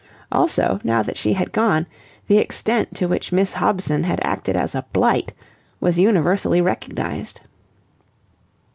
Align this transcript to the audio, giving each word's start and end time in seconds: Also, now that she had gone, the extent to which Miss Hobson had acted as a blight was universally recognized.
Also, 0.31 0.79
now 0.83 1.03
that 1.03 1.15
she 1.15 1.33
had 1.33 1.51
gone, 1.51 1.85
the 2.25 2.39
extent 2.39 2.95
to 2.95 3.05
which 3.07 3.31
Miss 3.31 3.53
Hobson 3.53 4.03
had 4.03 4.19
acted 4.23 4.55
as 4.55 4.73
a 4.73 4.81
blight 4.93 5.31
was 5.79 5.99
universally 5.99 6.59
recognized. 6.59 7.41